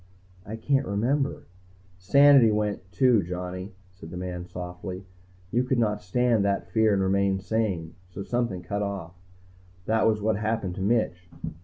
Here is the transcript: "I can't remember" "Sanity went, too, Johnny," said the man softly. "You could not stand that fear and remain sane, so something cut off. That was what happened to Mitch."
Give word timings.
"I 0.47 0.55
can't 0.55 0.87
remember" 0.87 1.43
"Sanity 1.99 2.49
went, 2.49 2.91
too, 2.91 3.21
Johnny," 3.21 3.71
said 3.93 4.09
the 4.09 4.17
man 4.17 4.47
softly. 4.47 5.05
"You 5.51 5.63
could 5.63 5.77
not 5.77 6.01
stand 6.01 6.43
that 6.43 6.65
fear 6.71 6.91
and 6.91 7.03
remain 7.03 7.37
sane, 7.39 7.93
so 8.09 8.23
something 8.23 8.63
cut 8.63 8.81
off. 8.81 9.13
That 9.85 10.07
was 10.07 10.19
what 10.19 10.37
happened 10.37 10.73
to 10.73 10.81
Mitch." 10.81 11.29